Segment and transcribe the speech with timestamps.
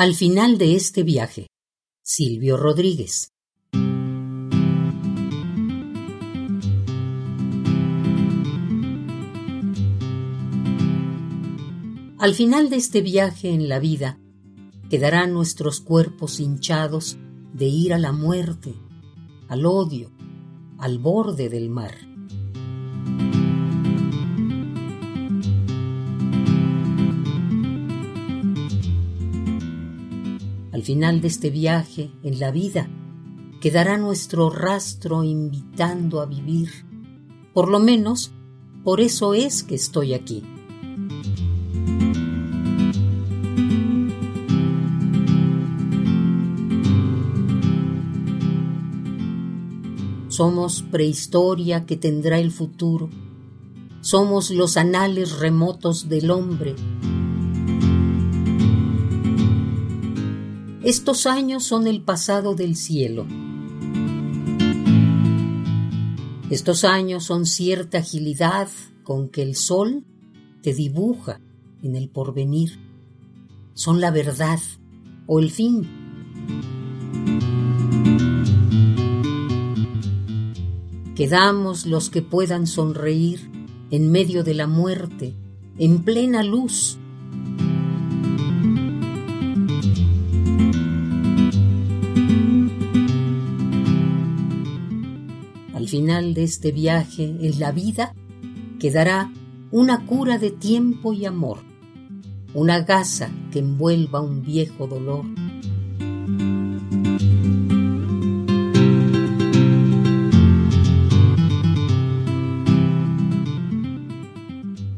[0.00, 1.48] Al final de este viaje,
[2.02, 3.34] Silvio Rodríguez.
[12.18, 14.18] Al final de este viaje en la vida,
[14.88, 17.18] quedarán nuestros cuerpos hinchados
[17.52, 18.72] de ir a la muerte,
[19.48, 20.10] al odio,
[20.78, 22.09] al borde del mar.
[30.80, 32.88] Al final de este viaje en la vida
[33.60, 36.70] quedará nuestro rastro invitando a vivir.
[37.52, 38.32] Por lo menos,
[38.82, 40.42] por eso es que estoy aquí.
[50.28, 53.10] Somos prehistoria que tendrá el futuro.
[54.00, 56.74] Somos los anales remotos del hombre
[60.90, 63.24] Estos años son el pasado del cielo.
[66.50, 68.68] Estos años son cierta agilidad
[69.04, 70.04] con que el sol
[70.62, 71.40] te dibuja
[71.84, 72.80] en el porvenir.
[73.72, 74.58] Son la verdad
[75.28, 75.88] o el fin.
[81.14, 83.48] Quedamos los que puedan sonreír
[83.92, 85.36] en medio de la muerte,
[85.78, 86.98] en plena luz
[95.88, 98.14] final de este viaje en la vida
[98.78, 99.32] quedará
[99.70, 101.58] una cura de tiempo y amor,
[102.54, 105.24] una gasa que envuelva un viejo dolor.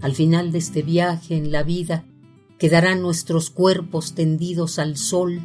[0.00, 2.04] Al final de este viaje en la vida
[2.58, 5.40] quedarán nuestros cuerpos tendidos al sol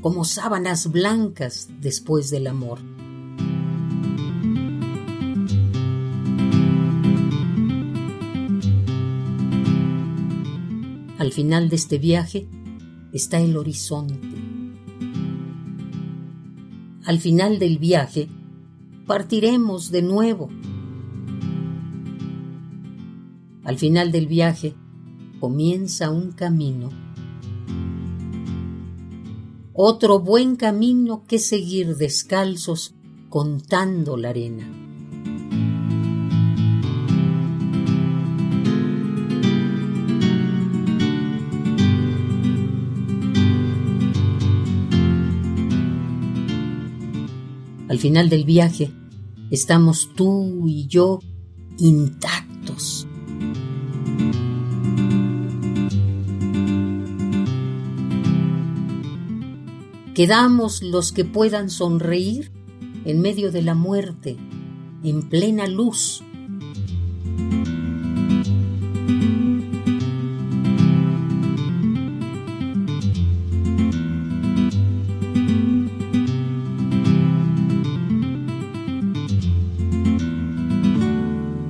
[0.00, 2.78] como sábanas blancas después del amor.
[11.28, 12.48] Al final de este viaje
[13.12, 14.18] está el horizonte.
[17.04, 18.30] Al final del viaje
[19.06, 20.48] partiremos de nuevo.
[23.62, 24.74] Al final del viaje
[25.38, 26.88] comienza un camino.
[29.74, 32.94] Otro buen camino que seguir descalzos
[33.28, 34.87] contando la arena.
[47.98, 48.92] Al final del viaje
[49.50, 51.18] estamos tú y yo
[51.78, 53.08] intactos.
[60.14, 62.52] Quedamos los que puedan sonreír
[63.04, 64.36] en medio de la muerte,
[65.02, 66.22] en plena luz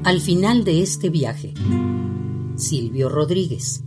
[0.09, 1.53] al final de este viaje.
[2.57, 3.85] Silvio Rodríguez.